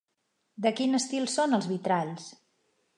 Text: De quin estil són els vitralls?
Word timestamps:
De 0.65 0.71
quin 0.79 1.01
estil 1.01 1.29
són 1.37 1.55
els 1.59 1.71
vitralls? 1.77 2.31